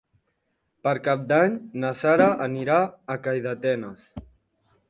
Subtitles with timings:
[0.87, 4.13] Per Cap d'Any na Sara anirà a Calldetenes.